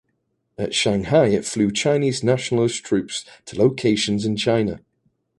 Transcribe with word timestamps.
At 0.57 0.73
Shanghai 0.73 1.27
it 1.27 1.45
flew 1.45 1.69
Chinese 1.69 2.23
Nationalist 2.23 2.83
troops 2.83 3.23
to 3.45 3.55
locations 3.59 4.25
in 4.25 4.35
China. 4.35 4.79